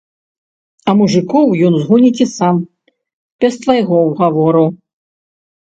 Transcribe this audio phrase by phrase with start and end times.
[0.87, 2.55] А мужыкоў ён згоніць і сам,
[3.47, 4.69] без твайго ўгавору.